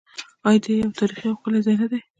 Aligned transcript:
آیا 0.47 0.59
دا 0.63 0.71
یو 0.79 0.95
تاریخي 0.99 1.25
او 1.29 1.35
ښکلی 1.39 1.59
ځای 1.65 1.75
نه 1.81 1.87
دی؟ 1.91 1.99